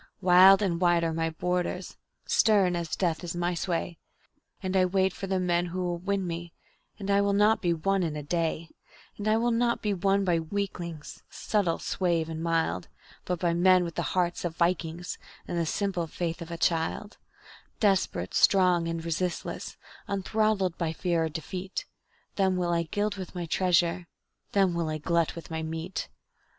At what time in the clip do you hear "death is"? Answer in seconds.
2.95-3.35